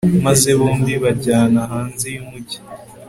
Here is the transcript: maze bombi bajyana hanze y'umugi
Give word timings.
maze 0.25 0.49
bombi 0.59 0.93
bajyana 1.03 1.61
hanze 1.71 2.05
y'umugi 2.15 2.57